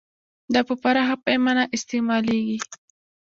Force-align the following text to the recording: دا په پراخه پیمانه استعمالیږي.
دا 0.53 0.61
په 0.67 0.73
پراخه 0.81 1.15
پیمانه 1.25 1.63
استعمالیږي. 1.75 2.57